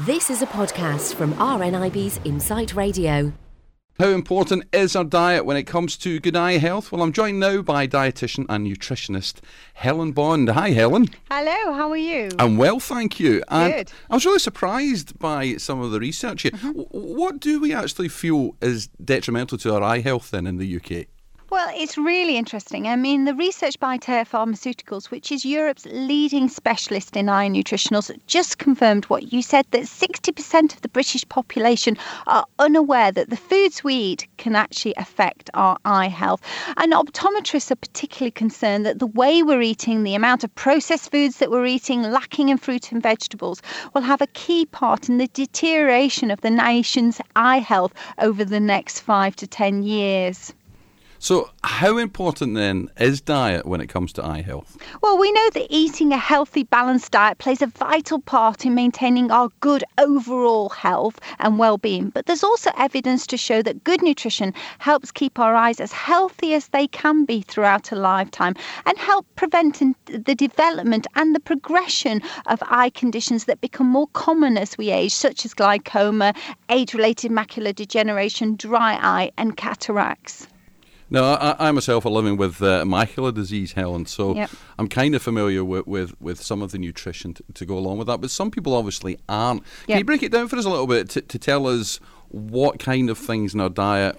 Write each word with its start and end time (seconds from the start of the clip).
This 0.00 0.28
is 0.30 0.42
a 0.42 0.46
podcast 0.46 1.14
from 1.14 1.34
RNIB's 1.34 2.18
Insight 2.24 2.74
Radio. 2.74 3.32
How 4.00 4.08
important 4.08 4.64
is 4.72 4.96
our 4.96 5.04
diet 5.04 5.46
when 5.46 5.56
it 5.56 5.64
comes 5.68 5.96
to 5.98 6.18
good 6.18 6.34
eye 6.34 6.58
health? 6.58 6.90
Well, 6.90 7.00
I'm 7.00 7.12
joined 7.12 7.38
now 7.38 7.62
by 7.62 7.86
dietitian 7.86 8.44
and 8.48 8.66
nutritionist 8.66 9.36
Helen 9.74 10.10
Bond. 10.10 10.48
Hi, 10.48 10.70
Helen. 10.70 11.06
Hello, 11.30 11.74
how 11.74 11.90
are 11.90 11.96
you? 11.96 12.28
I'm 12.40 12.56
well, 12.56 12.80
thank 12.80 13.20
you. 13.20 13.44
And 13.48 13.72
Good. 13.72 13.92
I 14.10 14.14
was 14.14 14.26
really 14.26 14.40
surprised 14.40 15.16
by 15.20 15.58
some 15.58 15.80
of 15.80 15.92
the 15.92 16.00
research 16.00 16.42
here. 16.42 16.50
Mm-hmm. 16.50 16.72
W- 16.80 16.88
What 16.90 17.38
do 17.38 17.60
we 17.60 17.72
actually 17.72 18.08
feel 18.08 18.56
is 18.60 18.88
detrimental 19.04 19.58
to 19.58 19.74
our 19.74 19.82
eye 19.84 20.00
health 20.00 20.32
then 20.32 20.48
in 20.48 20.56
the 20.56 20.76
UK? 20.76 21.06
Well, 21.54 21.72
it's 21.72 21.96
really 21.96 22.36
interesting. 22.36 22.88
I 22.88 22.96
mean, 22.96 23.26
the 23.26 23.34
research 23.34 23.78
by 23.78 23.96
Théa 23.96 24.28
Pharmaceuticals, 24.28 25.12
which 25.12 25.30
is 25.30 25.44
Europe's 25.44 25.86
leading 25.86 26.48
specialist 26.48 27.16
in 27.16 27.28
eye 27.28 27.48
nutritionals, 27.48 28.10
just 28.26 28.58
confirmed 28.58 29.04
what 29.04 29.32
you 29.32 29.40
said 29.40 29.64
that 29.70 29.82
60% 29.82 30.74
of 30.74 30.80
the 30.80 30.88
British 30.88 31.24
population 31.28 31.96
are 32.26 32.44
unaware 32.58 33.12
that 33.12 33.30
the 33.30 33.36
foods 33.36 33.84
we 33.84 33.94
eat 33.94 34.26
can 34.36 34.56
actually 34.56 34.94
affect 34.96 35.48
our 35.54 35.78
eye 35.84 36.08
health. 36.08 36.42
And 36.76 36.92
optometrists 36.92 37.70
are 37.70 37.76
particularly 37.76 38.32
concerned 38.32 38.84
that 38.84 38.98
the 38.98 39.06
way 39.06 39.44
we're 39.44 39.62
eating, 39.62 40.02
the 40.02 40.16
amount 40.16 40.42
of 40.42 40.52
processed 40.56 41.12
foods 41.12 41.36
that 41.36 41.52
we're 41.52 41.66
eating, 41.66 42.02
lacking 42.02 42.48
in 42.48 42.58
fruit 42.58 42.90
and 42.90 43.00
vegetables, 43.00 43.62
will 43.94 44.02
have 44.02 44.20
a 44.20 44.26
key 44.26 44.66
part 44.66 45.08
in 45.08 45.18
the 45.18 45.28
deterioration 45.28 46.32
of 46.32 46.40
the 46.40 46.50
nation's 46.50 47.20
eye 47.36 47.60
health 47.60 47.94
over 48.18 48.44
the 48.44 48.58
next 48.58 48.98
five 48.98 49.36
to 49.36 49.46
10 49.46 49.84
years. 49.84 50.52
So, 51.24 51.48
how 51.62 51.96
important 51.96 52.54
then 52.54 52.90
is 53.00 53.22
diet 53.22 53.64
when 53.64 53.80
it 53.80 53.86
comes 53.86 54.12
to 54.12 54.22
eye 54.22 54.42
health? 54.42 54.76
Well, 55.00 55.16
we 55.16 55.32
know 55.32 55.48
that 55.54 55.68
eating 55.70 56.12
a 56.12 56.18
healthy, 56.18 56.64
balanced 56.64 57.12
diet 57.12 57.38
plays 57.38 57.62
a 57.62 57.66
vital 57.66 58.20
part 58.20 58.66
in 58.66 58.74
maintaining 58.74 59.30
our 59.30 59.48
good 59.60 59.84
overall 59.96 60.68
health 60.68 61.18
and 61.38 61.58
well 61.58 61.78
being. 61.78 62.10
But 62.10 62.26
there's 62.26 62.44
also 62.44 62.70
evidence 62.76 63.26
to 63.28 63.38
show 63.38 63.62
that 63.62 63.84
good 63.84 64.02
nutrition 64.02 64.52
helps 64.80 65.10
keep 65.10 65.38
our 65.38 65.54
eyes 65.54 65.80
as 65.80 65.92
healthy 65.92 66.52
as 66.52 66.68
they 66.68 66.88
can 66.88 67.24
be 67.24 67.40
throughout 67.40 67.90
a 67.90 67.96
lifetime 67.96 68.54
and 68.84 68.98
help 68.98 69.24
prevent 69.34 69.80
the 70.04 70.34
development 70.34 71.06
and 71.14 71.34
the 71.34 71.40
progression 71.40 72.20
of 72.48 72.62
eye 72.66 72.90
conditions 72.90 73.46
that 73.46 73.62
become 73.62 73.86
more 73.86 74.08
common 74.08 74.58
as 74.58 74.76
we 74.76 74.90
age, 74.90 75.14
such 75.14 75.46
as 75.46 75.54
glaucoma, 75.54 76.34
age 76.68 76.92
related 76.92 77.30
macular 77.30 77.74
degeneration, 77.74 78.56
dry 78.56 78.98
eye, 79.00 79.32
and 79.38 79.56
cataracts. 79.56 80.48
Now, 81.10 81.34
I, 81.34 81.68
I 81.68 81.70
myself 81.72 82.06
are 82.06 82.10
living 82.10 82.36
with 82.36 82.62
uh, 82.62 82.84
macular 82.84 83.32
disease, 83.32 83.72
Helen, 83.72 84.06
so 84.06 84.34
Yep. 84.34 84.50
I'm 84.78 84.88
kind 84.88 85.14
of 85.14 85.22
familiar 85.22 85.64
with, 85.64 85.86
with, 85.86 86.20
with 86.20 86.42
some 86.42 86.62
of 86.62 86.72
the 86.72 86.78
nutrition 86.78 87.34
to, 87.34 87.44
to 87.54 87.66
go 87.66 87.76
along 87.78 87.98
with 87.98 88.06
that, 88.06 88.20
but 88.20 88.30
some 88.30 88.50
people 88.50 88.74
obviously 88.74 89.18
aren't. 89.28 89.62
Can 89.86 89.98
you 89.98 90.04
break 90.04 90.22
it 90.22 90.32
down 90.32 90.48
for 90.48 90.56
us 90.56 90.64
a 90.64 90.70
little 90.70 90.86
bit 90.86 91.10
to, 91.10 91.20
to 91.20 91.38
tell 91.38 91.66
us 91.66 92.00
what 92.34 92.80
kind 92.80 93.10
of 93.10 93.16
things 93.16 93.54
in 93.54 93.60
our 93.60 93.68
diet 93.68 94.16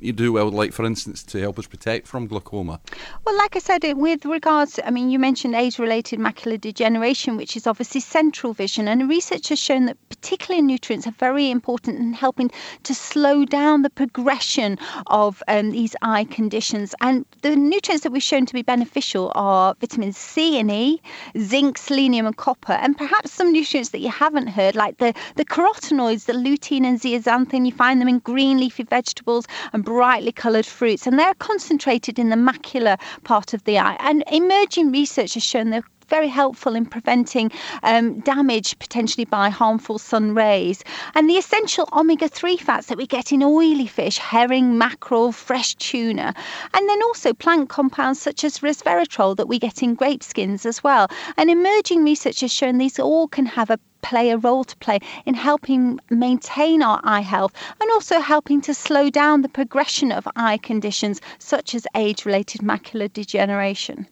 you 0.00 0.12
do 0.12 0.32
well, 0.32 0.50
like 0.50 0.72
for 0.72 0.84
instance, 0.84 1.24
to 1.24 1.40
help 1.40 1.58
us 1.58 1.66
protect 1.66 2.06
from 2.06 2.28
glaucoma? 2.28 2.80
Well, 3.24 3.36
like 3.36 3.56
I 3.56 3.58
said, 3.58 3.82
with 3.96 4.24
regards, 4.24 4.78
I 4.84 4.90
mean, 4.90 5.10
you 5.10 5.18
mentioned 5.18 5.56
age 5.56 5.78
related 5.78 6.20
macular 6.20 6.60
degeneration, 6.60 7.36
which 7.36 7.56
is 7.56 7.66
obviously 7.66 8.00
central 8.00 8.52
vision. 8.52 8.86
And 8.86 9.08
research 9.08 9.48
has 9.48 9.58
shown 9.58 9.86
that 9.86 9.96
particularly 10.08 10.62
nutrients 10.62 11.08
are 11.08 11.14
very 11.18 11.50
important 11.50 11.98
in 11.98 12.12
helping 12.12 12.52
to 12.84 12.94
slow 12.94 13.44
down 13.44 13.82
the 13.82 13.90
progression 13.90 14.78
of 15.08 15.42
um, 15.48 15.70
these 15.70 15.96
eye 16.02 16.24
conditions. 16.24 16.94
And 17.00 17.24
the 17.42 17.56
nutrients 17.56 18.04
that 18.04 18.12
we've 18.12 18.22
shown 18.22 18.46
to 18.46 18.54
be 18.54 18.62
beneficial 18.62 19.32
are 19.34 19.74
vitamins 19.80 20.16
C 20.16 20.58
and 20.60 20.70
E, 20.70 21.02
zinc, 21.38 21.78
selenium, 21.78 22.26
and 22.26 22.36
copper. 22.36 22.74
And 22.74 22.96
perhaps 22.96 23.32
some 23.32 23.50
nutrients 23.52 23.90
that 23.90 23.98
you 23.98 24.10
haven't 24.10 24.48
heard, 24.48 24.76
like 24.76 24.98
the, 24.98 25.14
the 25.34 25.44
carotenoids, 25.44 26.26
the 26.26 26.32
lutein 26.32 26.84
and 26.84 27.00
zeaxanthin, 27.00 27.55
you 27.64 27.72
find 27.72 28.00
them 28.00 28.08
in 28.08 28.18
green 28.18 28.58
leafy 28.58 28.82
vegetables 28.82 29.46
and 29.72 29.84
brightly 29.84 30.32
coloured 30.32 30.66
fruits. 30.66 31.06
And 31.06 31.18
they're 31.18 31.34
concentrated 31.34 32.18
in 32.18 32.30
the 32.30 32.36
macular 32.36 32.98
part 33.24 33.54
of 33.54 33.64
the 33.64 33.78
eye. 33.78 33.96
And 34.00 34.24
emerging 34.30 34.92
research 34.92 35.34
has 35.34 35.42
shown 35.42 35.70
they're 35.70 35.84
very 36.08 36.28
helpful 36.28 36.74
in 36.74 36.86
preventing 36.86 37.50
um, 37.82 38.20
damage 38.20 38.78
potentially 38.78 39.24
by 39.24 39.50
harmful 39.50 39.98
sun 39.98 40.34
rays. 40.34 40.84
And 41.14 41.28
the 41.28 41.36
essential 41.36 41.88
omega 41.92 42.28
3 42.28 42.56
fats 42.56 42.86
that 42.86 42.98
we 42.98 43.06
get 43.06 43.32
in 43.32 43.42
oily 43.42 43.86
fish, 43.86 44.18
herring, 44.18 44.78
mackerel, 44.78 45.32
fresh 45.32 45.74
tuna, 45.76 46.34
and 46.74 46.88
then 46.88 47.02
also 47.02 47.32
plant 47.32 47.68
compounds 47.68 48.20
such 48.20 48.44
as 48.44 48.58
resveratrol 48.58 49.36
that 49.36 49.48
we 49.48 49.58
get 49.58 49.82
in 49.82 49.94
grape 49.94 50.22
skins 50.22 50.64
as 50.64 50.82
well. 50.84 51.08
And 51.36 51.50
emerging 51.50 52.04
research 52.04 52.40
has 52.40 52.52
shown 52.52 52.78
these 52.78 52.98
all 52.98 53.28
can 53.28 53.46
have 53.46 53.70
a 53.70 53.78
play 54.08 54.30
a 54.30 54.36
role 54.38 54.64
to 54.64 54.76
play 54.86 54.98
in 55.26 55.34
helping 55.34 55.98
maintain 56.10 56.82
our 56.82 57.00
eye 57.04 57.20
health 57.34 57.52
and 57.80 57.90
also 57.90 58.20
helping 58.20 58.60
to 58.62 58.72
slow 58.74 59.10
down 59.10 59.42
the 59.42 59.48
progression 59.48 60.12
of 60.12 60.26
eye 60.36 60.58
conditions 60.58 61.20
such 61.38 61.74
as 61.74 61.86
age 61.94 62.24
related 62.24 62.60
macular 62.62 63.08
degeneration. 63.12 64.06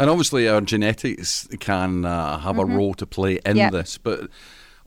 And 0.00 0.08
obviously, 0.10 0.48
our 0.48 0.60
genetics 0.60 1.48
can 1.58 2.04
uh, 2.04 2.38
have 2.38 2.58
a 2.58 2.64
role 2.64 2.94
to 2.94 3.06
play 3.06 3.40
in 3.44 3.56
Yep. 3.56 3.72
this, 3.72 3.98
but 3.98 4.28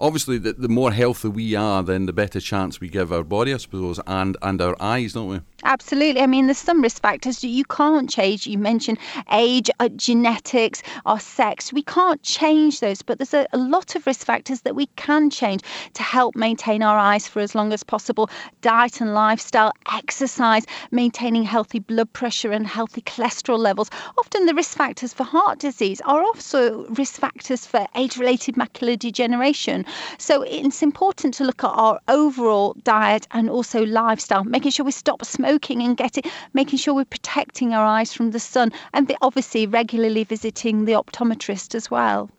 obviously, 0.02 0.38
the, 0.40 0.54
the 0.54 0.68
more 0.68 0.92
healthy 0.92 1.30
we 1.30 1.56
are, 1.56 1.84
then 1.84 2.08
the 2.08 2.14
better 2.14 2.40
chance 2.40 2.82
we 2.82 2.90
give 2.90 3.14
our 3.14 3.24
body, 3.24 3.54
I 3.54 3.58
suppose, 3.58 4.00
and, 4.08 4.36
and 4.42 4.62
our 4.62 4.76
eyes, 4.82 5.14
don't 5.14 5.30
we? 5.30 5.40
Absolutely. 5.64 6.22
I 6.22 6.26
mean, 6.26 6.48
there's 6.48 6.58
some 6.58 6.82
risk 6.82 7.02
factors 7.02 7.44
you 7.44 7.64
can't 7.66 8.10
change. 8.10 8.48
You 8.48 8.58
mentioned 8.58 8.98
age, 9.32 9.70
uh, 9.80 9.90
genetics, 9.90 10.82
our 11.06 11.20
sex. 11.20 11.72
We 11.72 11.84
can't 11.84 12.22
change 12.24 12.80
those, 12.80 13.04
but 13.04 13.20
there's 13.20 13.36
a, 13.36 13.48
a 13.54 13.58
lot 13.58 13.96
of 13.96 14.08
risk 14.08 14.26
factors 14.26 14.62
that 14.62 14.76
we 14.76 14.88
can 14.96 15.30
change 15.30 15.62
to 15.94 16.04
help 16.04 16.36
maintain 16.36 16.82
our 16.82 16.98
eyes 16.98 17.28
for 17.28 17.40
as 17.40 17.54
long 17.54 17.72
as 17.72 17.84
possible. 17.84 18.30
Diet 18.62 19.02
and 19.02 19.14
lifestyle, 19.14 19.72
exercise, 19.94 20.66
maintaining 20.90 21.44
healthy 21.44 21.80
blood 21.80 22.12
pressure 22.12 22.52
and 22.52 22.66
healthy 22.66 23.02
cholesterol 23.02 23.60
levels. 23.60 23.92
Often 24.18 24.48
the 24.48 24.56
risk 24.56 24.76
factors 24.76 25.14
for 25.14 25.24
heart 25.24 25.60
disease 25.60 26.02
are 26.02 26.24
also 26.24 26.88
risk 26.88 27.20
factors 27.20 27.68
for 27.68 27.86
age-related 27.96 28.56
macular 28.56 28.98
degeneration. 28.98 29.86
So 30.18 30.42
it's 30.44 30.82
important 30.82 31.34
to 31.36 31.44
look 31.44 31.64
at 31.64 31.68
our 31.70 32.00
overall 32.08 32.76
diet 32.84 33.28
and 33.32 33.50
also 33.50 33.86
lifestyle, 33.86 34.44
making 34.44 34.72
sure 34.72 34.86
we 34.86 34.92
stop 34.92 35.26
smoking 35.26 35.82
and 35.82 35.98
getting, 35.98 36.24
making 36.54 36.80
sure 36.80 36.94
we're 36.94 37.06
protecting 37.06 37.74
our 37.74 37.86
eyes 37.86 38.14
from 38.14 38.32
the 38.32 38.40
sun, 38.40 38.72
and 38.94 39.08
the- 39.08 39.18
obviously 39.22 39.68
regularly 39.68 40.24
visiting 40.24 40.86
the 40.86 40.94
optometrist 40.94 41.76
as 41.76 41.92
well. 41.92 42.30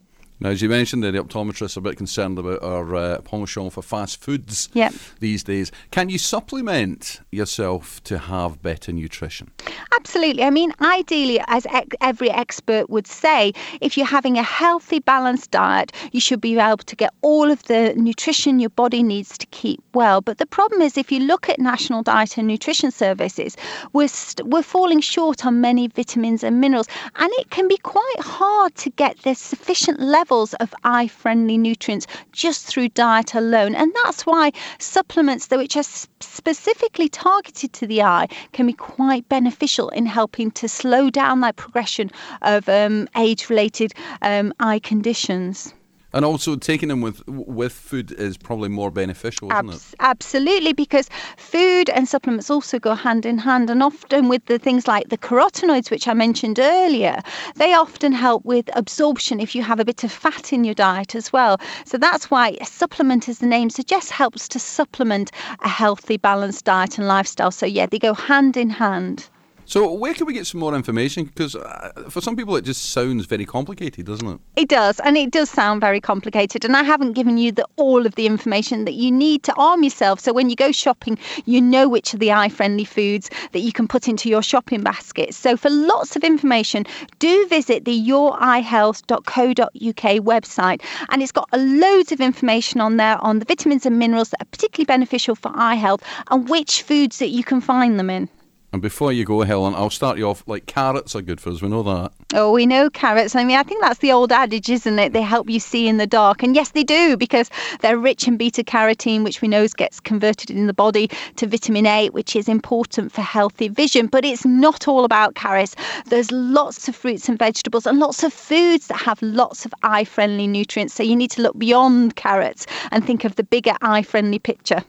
Now, 0.43 0.49
as 0.51 0.61
you 0.61 0.69
mentioned, 0.69 1.05
the 1.05 1.13
optometrists 1.13 1.77
are 1.77 1.81
a 1.81 1.83
bit 1.83 1.97
concerned 1.97 2.37
about 2.37 2.61
our 2.65 2.97
uh, 2.97 3.21
penchant 3.21 3.73
for 3.73 3.81
fast 3.81 4.21
foods 4.21 4.69
Yep. 4.75 4.93
these 5.21 5.45
days. 5.45 5.71
Can 5.93 6.09
you 6.09 6.19
supplement 6.19 7.21
yourself 7.31 8.03
to 8.05 8.19
have 8.19 8.61
better 8.61 8.91
nutrition? 8.93 9.53
Absolutely. 9.95 10.43
I 10.43 10.51
mean, 10.51 10.73
ideally, 10.81 11.41
as 11.47 11.65
ex- 11.67 11.97
every 12.01 12.29
expert 12.29 12.91
would 12.91 13.07
say, 13.07 13.53
if 13.81 13.97
you're 13.97 14.05
having 14.05 14.37
a 14.37 14.43
healthy, 14.43 14.99
balanced 14.99 15.53
diet, 15.53 15.93
you 16.11 16.19
should 16.19 16.41
be 16.41 16.59
able 16.59 16.79
to 16.79 16.97
get 16.97 17.15
all 17.23 17.49
of 17.49 17.63
the 17.65 17.95
nutrition 17.95 18.59
your 18.59 18.71
body 18.71 19.05
needs 19.05 19.39
to 19.39 19.47
keep 19.53 19.81
well. 19.95 20.21
But 20.21 20.39
the 20.39 20.47
problem 20.47 20.83
is, 20.83 20.99
if 20.99 21.13
you 21.13 21.21
look 21.21 21.49
at 21.49 21.61
national 21.61 22.03
diet 22.03 22.37
and 22.37 22.49
nutrition 22.49 22.91
services, 22.91 23.57
we're, 23.93 24.09
st- 24.09 24.49
we're 24.49 24.65
falling 24.65 25.01
short 25.01 25.47
on 25.47 25.61
many 25.61 25.87
vitamins 25.87 26.43
and 26.43 26.61
minerals, 26.61 26.89
and 27.15 27.31
it 27.35 27.51
can 27.51 27.69
be 27.69 27.77
quite 27.77 28.19
hard 28.21 28.75
to 28.75 28.91
get 28.91 29.17
the 29.23 29.35
sufficient 29.35 30.01
levels 30.33 30.55
of 30.55 30.75
eye 30.83 31.07
friendly 31.07 31.59
nutrients 31.59 32.07
just 32.33 32.65
through 32.67 32.89
diet 32.89 33.35
alone. 33.35 33.75
And 33.75 33.93
that's 34.03 34.25
why 34.25 34.53
supplements, 34.79 35.49
that 35.49 35.59
which 35.59 35.77
are 35.77 35.83
specifically 35.83 37.11
targeted 37.11 37.75
to 37.75 37.87
the 37.87 38.01
eye, 38.03 38.29
can 38.53 38.67
be 38.67 38.73
quite 38.73 39.29
beneficial 39.29 39.91
in 39.91 40.07
helping 40.07 40.51
to 40.53 40.69
slow 40.69 41.11
down 41.11 41.41
that 41.41 41.57
progression 41.57 42.11
of 42.41 42.67
um, 42.67 43.09
age 43.15 43.51
related 43.51 43.93
um, 44.23 44.55
eye 44.59 44.79
conditions. 44.79 45.75
And 46.15 46.25
also, 46.25 46.57
taking 46.57 46.89
them 46.91 47.01
with 47.01 47.27
with 47.27 47.73
food 47.73 48.13
is 48.13 48.37
probably 48.37 48.69
more 48.69 48.91
beneficial, 48.91 49.51
isn't 49.51 49.71
it? 49.71 49.95
Absolutely, 50.01 50.75
because 50.75 51.09
food 51.39 51.89
and 51.89 52.07
supplements 52.07 52.51
also 52.51 52.79
go 52.79 52.95
hand 52.95 53.25
in 53.25 53.39
hand, 53.39 53.71
and 53.71 53.83
often 53.83 54.29
with 54.29 54.45
the 54.47 54.59
things 54.59 54.87
like 54.87 55.09
the 55.09 55.17
carotenoids, 55.17 55.91
which 55.91 56.07
I 56.07 56.13
mentioned 56.13 56.59
earlier, 56.59 57.21
they 57.57 57.73
often 57.73 58.13
help 58.13 58.45
with 58.45 58.69
absorption 58.77 59.41
if 59.41 59.55
you 59.55 59.63
have 59.63 59.81
a 59.81 59.85
bit 59.85 60.05
of 60.05 60.13
fat 60.13 60.53
in 60.53 60.65
your 60.65 60.75
diet 60.75 61.15
as 61.15 61.33
well. 61.33 61.59
So 61.87 61.97
that's 61.97 62.31
why 62.31 62.59
a 62.61 62.67
supplement, 62.67 63.29
as 63.29 63.39
the 63.39 63.47
name 63.47 63.71
suggests, 63.71 64.11
helps 64.11 64.49
to 64.49 64.59
supplement 64.59 65.31
a 65.61 65.69
healthy, 65.69 66.19
balanced 66.19 66.67
diet 66.67 66.99
and 66.99 67.09
lifestyle. 67.09 67.51
So 67.51 67.65
yeah, 67.65 67.87
they 67.87 67.99
go 67.99 68.13
hand 68.13 68.57
in 68.57 68.69
hand. 68.69 69.29
So, 69.65 69.93
where 69.93 70.13
can 70.13 70.27
we 70.27 70.33
get 70.33 70.47
some 70.47 70.61
more 70.61 70.75
information? 70.75 71.25
Because 71.25 71.55
uh, 71.55 71.93
for 72.11 72.21
some 72.21 72.37
people, 72.37 72.57
it 72.57 72.65
just 72.65 72.91
sounds 72.91 73.27
very 73.27 73.45
complicated, 73.45 74.07
doesn't 74.07 74.27
it? 74.27 74.41
It 74.57 74.69
does, 74.69 74.99
and 75.01 75.17
it 75.17 75.31
does 75.31 75.49
sound 75.51 75.81
very 75.81 76.01
complicated. 76.01 76.65
And 76.65 76.77
I 76.77 76.83
haven't 76.83 77.13
given 77.13 77.39
you 77.39 77.53
the, 77.53 77.67
all 77.77 78.05
of 78.05 78.17
the 78.17 78.27
information 78.27 78.85
that 78.85 78.95
you 78.95 79.11
need 79.11 79.45
to 79.45 79.55
arm 79.55 79.83
yourself. 79.83 80.21
So 80.21 80.33
when 80.33 80.51
you 80.51 80.57
go 80.57 80.73
shopping, 80.73 81.17
you 81.45 81.61
know 81.61 81.89
which 81.89 82.13
are 82.13 82.19
the 82.19 82.33
eye-friendly 82.33 82.85
foods 82.85 83.31
that 83.53 83.61
you 83.61 83.73
can 83.73 83.87
put 83.87 84.09
into 84.09 84.29
your 84.29 84.43
shopping 84.43 84.83
basket. 84.83 85.33
So 85.35 85.57
for 85.57 85.71
lots 85.71 86.17
of 86.17 86.25
information, 86.25 86.85
do 87.19 87.47
visit 87.47 87.85
the 87.85 88.09
youreyehealth.co.uk 88.09 89.73
website, 89.73 90.83
and 91.09 91.23
it's 91.23 91.33
got 91.33 91.49
loads 91.53 92.13
of 92.13 92.21
information 92.21 92.81
on 92.81 92.97
there 92.97 93.17
on 93.19 93.39
the 93.39 93.45
vitamins 93.45 93.87
and 93.87 93.99
minerals 93.99 94.31
that 94.31 94.43
are 94.43 94.47
particularly 94.47 94.87
beneficial 94.87 95.35
for 95.35 95.53
eye 95.55 95.77
health 95.77 96.03
and 96.31 96.49
which 96.49 96.83
foods 96.83 97.19
that 97.19 97.29
you 97.29 97.45
can 97.45 97.61
find 97.61 97.99
them 97.99 98.11
in. 98.11 98.29
And 98.73 98.81
before 98.81 99.13
you 99.13 99.27
go, 99.27 99.43
Helen, 99.43 99.75
I'll 99.75 99.91
start 99.91 100.17
you 100.17 100.27
off 100.27 100.43
like 100.47 100.65
carrots 100.65 101.15
are 101.15 101.21
good 101.21 101.43
for 101.43 101.51
us. 101.51 101.61
We 101.61 101.69
know 101.69 101.83
that. 101.83 102.13
Oh, 102.33 102.53
we 102.53 102.65
know 102.65 102.89
carrots. 102.89 103.37
I 103.37 103.45
mean, 103.45 103.59
I 103.59 103.63
think 103.63 103.83
that's 103.83 103.99
the 103.99 104.13
old 104.13 104.33
adage, 104.33 104.71
isn't 104.71 104.99
it? 104.99 105.13
They 105.13 105.21
help 105.21 105.51
you 105.51 105.61
see 105.61 105.89
in 105.89 105.99
the 105.99 106.07
dark. 106.07 106.43
And 106.43 106.55
yes, 106.55 106.71
they 106.71 106.83
do 106.83 107.19
because 107.19 107.51
they're 107.81 107.99
rich 107.99 108.27
in 108.27 108.39
beta 108.39 108.65
carotene, 108.65 109.25
which 109.25 109.43
we 109.43 109.49
know 109.49 109.69
gets 109.77 110.01
converted 110.01 110.51
in 110.51 110.69
the 110.69 110.73
body 110.73 111.11
to 111.37 111.47
vitamin 111.47 111.85
A, 111.85 112.09
which 112.11 112.35
is 112.35 112.49
important 112.49 113.13
for 113.13 113.21
healthy 113.21 113.69
vision. 113.69 114.07
But 114.07 114.25
it's 114.25 114.47
not 114.47 114.89
all 114.89 115.05
about 115.05 115.35
carrots. 115.35 115.77
There's 116.07 116.33
lots 116.33 116.89
of 116.89 116.97
fruits 116.97 117.29
and 117.29 117.39
vegetables 117.39 117.87
and 117.87 117.99
lots 117.99 118.23
of 118.23 118.33
foods 118.33 118.87
that 118.87 119.01
have 119.03 119.21
lots 119.21 119.67
of 119.67 119.75
eye 119.83 120.05
friendly 120.05 120.47
nutrients. 120.47 120.95
So 120.95 121.03
you 121.03 121.15
need 121.15 121.31
to 121.33 121.43
look 121.43 121.59
beyond 121.59 122.17
carrots 122.17 122.67
and 122.91 123.07
think 123.07 123.25
of 123.25 123.37
the 123.37 123.45
bigger 123.45 123.75
eye 123.83 124.03
friendly 124.03 124.39
picture. 124.39 124.83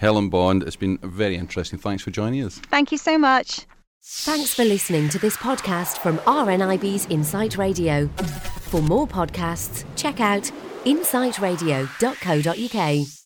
Helen 0.00 0.30
Bond, 0.30 0.62
it's 0.62 0.76
been 0.76 0.96
very 1.02 1.36
interesting. 1.36 1.78
Thanks 1.78 2.02
for 2.02 2.10
joining 2.10 2.42
us. 2.42 2.58
Thank 2.58 2.90
you 2.90 2.96
so 2.96 3.18
much. 3.18 3.66
Thanks 4.02 4.54
for 4.54 4.64
listening 4.64 5.10
to 5.10 5.18
this 5.18 5.36
podcast 5.36 5.98
from 5.98 6.16
RNIB's 6.20 7.04
Insight 7.10 7.58
Radio. 7.58 8.06
For 8.70 8.80
more 8.80 9.06
podcasts, 9.06 9.84
check 9.96 10.20
out 10.20 10.50
insightradio.co.uk. 10.86 13.10